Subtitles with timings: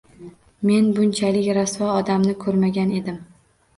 [0.69, 3.21] Men bunchalik rasvo odamni ko'rmagan edim.